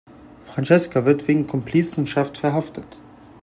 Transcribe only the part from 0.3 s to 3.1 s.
Francesca wird wegen Komplizenschaft verhaftet.